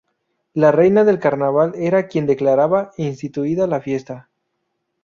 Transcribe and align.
La 0.63 0.71
reina 0.71 1.03
del 1.03 1.19
carnaval 1.19 1.73
era 1.75 2.07
quien 2.07 2.25
declaraba 2.25 2.91
instituida 2.97 3.67
la 3.67 3.81
fiesta. 3.81 4.29